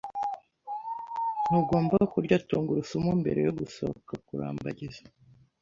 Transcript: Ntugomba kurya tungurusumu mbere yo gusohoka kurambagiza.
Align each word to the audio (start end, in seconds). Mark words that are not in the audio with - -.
Ntugomba 1.47 1.97
kurya 2.13 2.35
tungurusumu 2.47 3.11
mbere 3.21 3.39
yo 3.47 3.51
gusohoka 3.59 4.13
kurambagiza. 4.27 5.01